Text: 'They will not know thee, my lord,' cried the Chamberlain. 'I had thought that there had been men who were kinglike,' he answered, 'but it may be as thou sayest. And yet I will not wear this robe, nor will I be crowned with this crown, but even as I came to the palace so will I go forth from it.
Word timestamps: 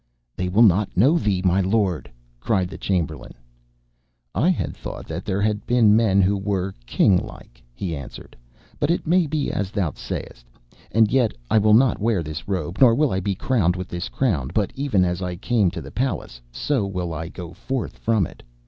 'They 0.35 0.49
will 0.49 0.63
not 0.63 0.89
know 0.97 1.15
thee, 1.19 1.43
my 1.45 1.61
lord,' 1.61 2.09
cried 2.39 2.67
the 2.69 2.77
Chamberlain. 2.79 3.35
'I 4.33 4.49
had 4.49 4.75
thought 4.75 5.05
that 5.05 5.25
there 5.25 5.43
had 5.43 5.63
been 5.67 5.95
men 5.95 6.23
who 6.23 6.35
were 6.35 6.73
kinglike,' 6.87 7.61
he 7.75 7.95
answered, 7.95 8.35
'but 8.79 8.89
it 8.89 9.05
may 9.05 9.27
be 9.27 9.51
as 9.51 9.69
thou 9.69 9.91
sayest. 9.91 10.47
And 10.91 11.11
yet 11.11 11.33
I 11.51 11.59
will 11.59 11.75
not 11.75 12.01
wear 12.01 12.23
this 12.23 12.47
robe, 12.47 12.77
nor 12.81 12.95
will 12.95 13.11
I 13.11 13.19
be 13.19 13.35
crowned 13.35 13.75
with 13.75 13.89
this 13.89 14.09
crown, 14.09 14.49
but 14.55 14.71
even 14.73 15.05
as 15.05 15.21
I 15.21 15.35
came 15.35 15.69
to 15.69 15.81
the 15.83 15.91
palace 15.91 16.41
so 16.51 16.83
will 16.87 17.13
I 17.13 17.27
go 17.29 17.53
forth 17.53 17.99
from 17.99 18.25
it. 18.25 18.41